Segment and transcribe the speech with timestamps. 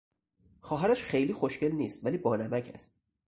[0.61, 2.93] خواهرش خیلی خوشگل نیست ولی بانمک است.